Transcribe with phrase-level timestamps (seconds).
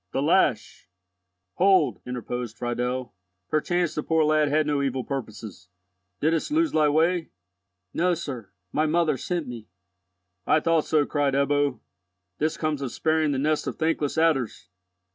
[0.13, 0.87] The lash—"
[1.57, 3.13] "Hold," interposed Friedel.
[3.49, 5.69] "Perchance the poor lad had no evil purposes.
[6.21, 7.29] Didst lose thy way?"
[7.93, 9.67] "No, sir, my mother sent me."
[10.47, 11.81] "I thought so," cried Ebbo.
[12.39, 14.69] "This comes of sparing the nest of thankless adders!"